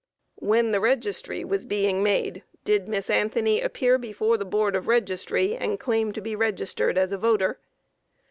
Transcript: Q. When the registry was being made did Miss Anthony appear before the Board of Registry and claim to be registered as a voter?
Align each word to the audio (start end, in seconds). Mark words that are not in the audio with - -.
Q. 0.39 0.47
When 0.47 0.71
the 0.71 0.79
registry 0.79 1.45
was 1.45 1.63
being 1.67 2.01
made 2.01 2.41
did 2.65 2.87
Miss 2.87 3.07
Anthony 3.07 3.61
appear 3.61 3.99
before 3.99 4.35
the 4.35 4.45
Board 4.45 4.75
of 4.75 4.87
Registry 4.87 5.55
and 5.55 5.79
claim 5.79 6.11
to 6.13 6.21
be 6.21 6.35
registered 6.35 6.97
as 6.97 7.11
a 7.11 7.19
voter? 7.19 7.59